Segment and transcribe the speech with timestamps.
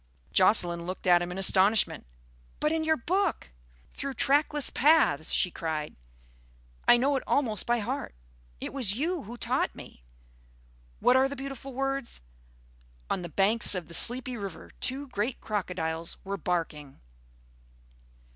[0.31, 2.07] Jocelyn looked at him in astonishment.
[2.59, 3.51] "But in your book,
[3.91, 5.95] Through Trackless Paths!" she cried,
[6.87, 8.15] "I know it almost by heart.
[8.59, 10.03] It was you who taught me.
[11.01, 12.19] What are the beautiful words?
[13.11, 16.99] 'On the banks of the sleepy river two great crocodiles were barking.'"